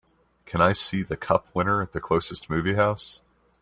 [0.47, 3.21] Can I see The Cup Winner at the closest movie house